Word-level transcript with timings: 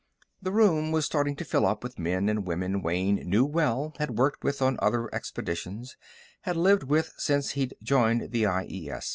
The 0.41 0.51
room 0.51 0.91
was 0.91 1.05
starting 1.05 1.35
to 1.35 1.45
fill 1.45 1.63
up, 1.63 1.83
with 1.83 1.99
men 1.99 2.27
and 2.27 2.43
women 2.47 2.81
Wayne 2.81 3.17
knew 3.17 3.45
well, 3.45 3.93
had 3.99 4.17
worked 4.17 4.43
with 4.43 4.59
on 4.59 4.77
other 4.79 5.13
expeditions, 5.13 5.95
had 6.41 6.57
lived 6.57 6.81
with 6.81 7.13
since 7.19 7.51
he'd 7.51 7.75
joined 7.83 8.31
the 8.31 8.47
IES. 8.47 9.03